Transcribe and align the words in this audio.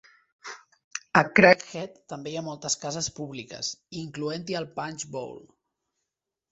A 1.21 1.21
Craghead 1.39 1.99
també 2.13 2.31
hi 2.33 2.39
ha 2.41 2.45
moltes 2.49 2.79
cases 2.87 3.13
públiques, 3.21 3.73
incloent-hi 4.05 4.61
el 4.63 4.69
Punch 4.81 5.09
Bowl. 5.17 5.41